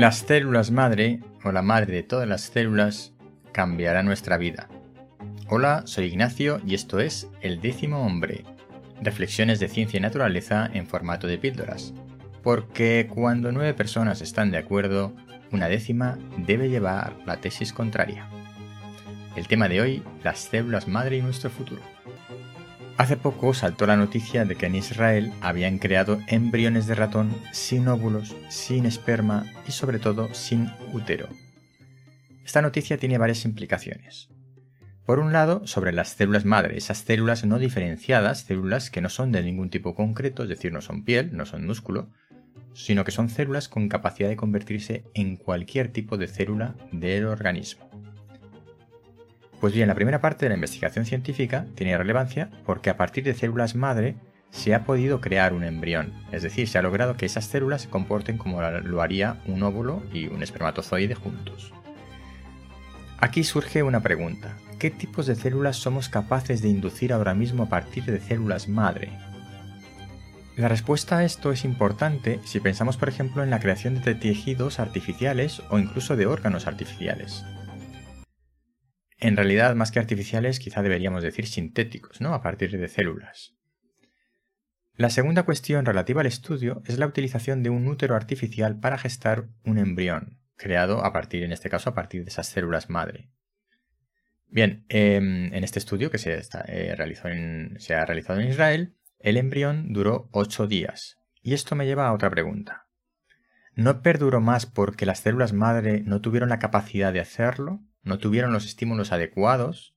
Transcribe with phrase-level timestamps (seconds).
[0.00, 3.12] Las células madre, o la madre de todas las células,
[3.52, 4.66] cambiará nuestra vida.
[5.46, 8.46] Hola, soy Ignacio y esto es El décimo hombre.
[9.02, 11.92] Reflexiones de ciencia y naturaleza en formato de píldoras.
[12.42, 15.12] Porque cuando nueve personas están de acuerdo,
[15.52, 18.26] una décima debe llevar la tesis contraria.
[19.36, 21.82] El tema de hoy, las células madre y nuestro futuro.
[23.00, 27.88] Hace poco saltó la noticia de que en Israel habían creado embriones de ratón sin
[27.88, 31.26] óvulos, sin esperma y sobre todo sin útero.
[32.44, 34.28] Esta noticia tiene varias implicaciones.
[35.06, 39.32] Por un lado, sobre las células madre, esas células no diferenciadas, células que no son
[39.32, 42.10] de ningún tipo concreto, es decir, no son piel, no son músculo,
[42.74, 47.89] sino que son células con capacidad de convertirse en cualquier tipo de célula del organismo.
[49.60, 53.34] Pues bien, la primera parte de la investigación científica tiene relevancia porque a partir de
[53.34, 54.16] células madre
[54.50, 57.90] se ha podido crear un embrión, es decir, se ha logrado que esas células se
[57.90, 61.72] comporten como lo haría un óvulo y un espermatozoide juntos.
[63.18, 64.56] Aquí surge una pregunta.
[64.78, 69.10] ¿Qué tipos de células somos capaces de inducir ahora mismo a partir de células madre?
[70.56, 74.80] La respuesta a esto es importante si pensamos por ejemplo en la creación de tejidos
[74.80, 77.44] artificiales o incluso de órganos artificiales.
[79.20, 82.32] En realidad, más que artificiales, quizá deberíamos decir sintéticos, ¿no?
[82.32, 83.54] A partir de células.
[84.96, 89.48] La segunda cuestión relativa al estudio es la utilización de un útero artificial para gestar
[89.64, 93.30] un embrión, creado a partir, en este caso, a partir de esas células madre.
[94.46, 97.28] Bien, em, en este estudio que se, eh, realizó
[97.78, 101.18] se ha realizado en Israel, el embrión duró 8 días.
[101.42, 102.86] Y esto me lleva a otra pregunta.
[103.74, 107.80] ¿No perduró más porque las células madre no tuvieron la capacidad de hacerlo?
[108.02, 109.94] No tuvieron los estímulos adecuados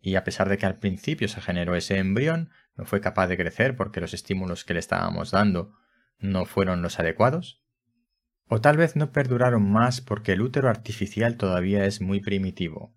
[0.00, 3.36] y a pesar de que al principio se generó ese embrión, no fue capaz de
[3.36, 5.72] crecer porque los estímulos que le estábamos dando
[6.18, 7.62] no fueron los adecuados?
[8.46, 12.94] O tal vez no perduraron más porque el útero artificial todavía es muy primitivo.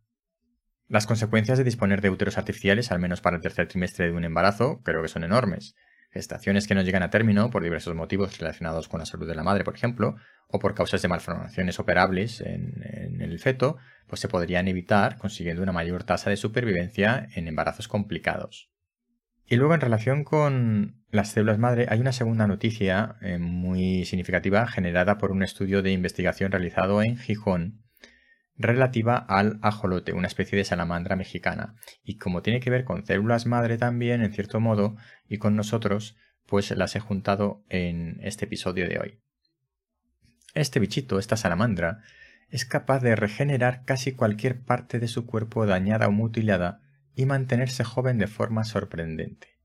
[0.88, 4.24] Las consecuencias de disponer de úteros artificiales, al menos para el tercer trimestre de un
[4.24, 5.76] embarazo, creo que son enormes
[6.12, 9.44] gestaciones que no llegan a término por diversos motivos relacionados con la salud de la
[9.44, 10.16] madre, por ejemplo,
[10.48, 13.78] o por causas de malformaciones operables en, el feto,
[14.08, 18.70] pues se podrían evitar consiguiendo una mayor tasa de supervivencia en embarazos complicados.
[19.48, 24.68] Y luego en relación con las células madre hay una segunda noticia eh, muy significativa
[24.68, 27.82] generada por un estudio de investigación realizado en Gijón
[28.58, 31.76] relativa al ajolote, una especie de salamandra mexicana.
[32.04, 34.96] Y como tiene que ver con células madre también, en cierto modo,
[35.28, 39.20] y con nosotros, pues las he juntado en este episodio de hoy.
[40.54, 42.00] Este bichito, esta salamandra,
[42.50, 46.82] es capaz de regenerar casi cualquier parte de su cuerpo dañada o mutilada
[47.16, 49.61] y mantenerse joven de forma sorprendente.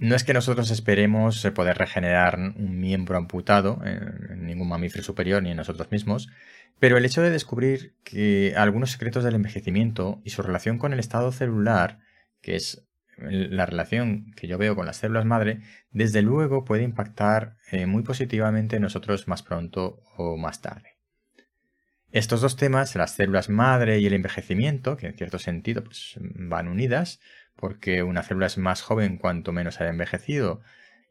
[0.00, 5.50] No es que nosotros esperemos poder regenerar un miembro amputado en ningún mamífero superior ni
[5.50, 6.30] en nosotros mismos,
[6.78, 11.00] pero el hecho de descubrir que algunos secretos del envejecimiento y su relación con el
[11.00, 11.98] estado celular,
[12.40, 15.60] que es la relación que yo veo con las células madre,
[15.90, 20.96] desde luego puede impactar eh, muy positivamente en nosotros más pronto o más tarde.
[22.10, 26.68] Estos dos temas, las células madre y el envejecimiento, que en cierto sentido pues, van
[26.68, 27.20] unidas,
[27.60, 30.62] porque una célula es más joven cuanto menos haya envejecido,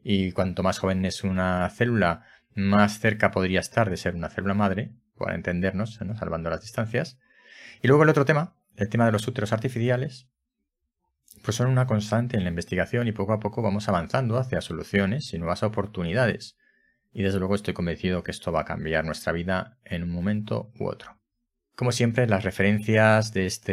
[0.02, 2.24] y cuanto más joven es una célula,
[2.54, 7.18] más cerca podría estar de ser una célula madre, para entendernos, salvando las distancias.
[7.82, 10.28] Y luego el otro tema, el tema de los úteros artificiales,
[11.44, 15.32] pues son una constante en la investigación y poco a poco vamos avanzando hacia soluciones
[15.32, 16.56] y nuevas oportunidades.
[17.12, 20.72] Y desde luego estoy convencido que esto va a cambiar nuestra vida en un momento
[20.78, 21.19] u otro.
[21.80, 23.72] Como siempre, las referencias de, este,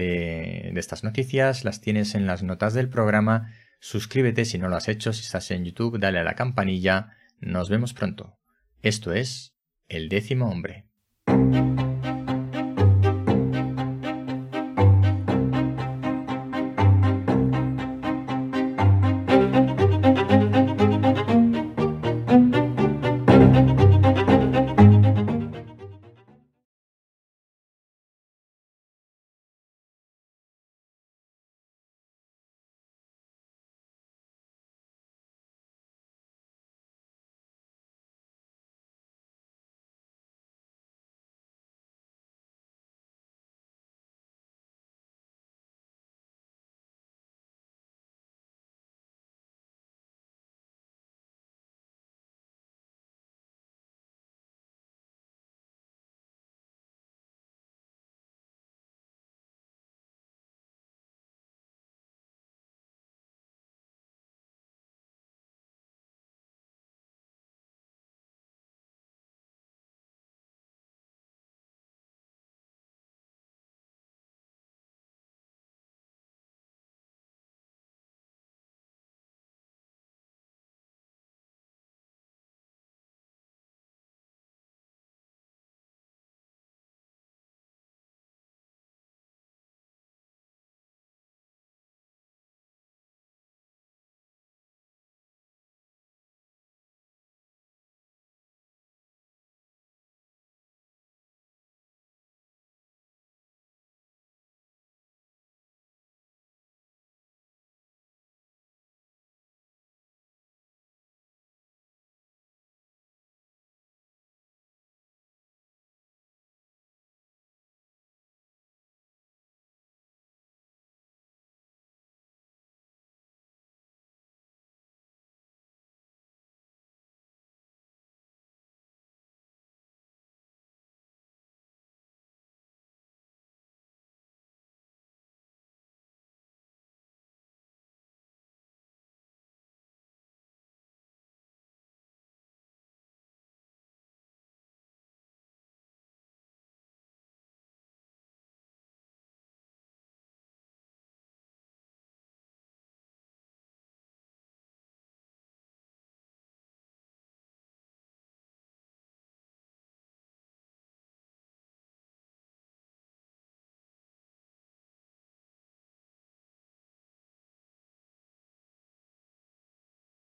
[0.71, 3.51] de estas noticias las tienes en las notas del programa.
[3.81, 7.17] Suscríbete si no lo has hecho, si estás en YouTube, dale a la campanilla.
[7.41, 8.37] Nos vemos pronto.
[8.81, 9.57] Esto es
[9.89, 10.86] El décimo hombre.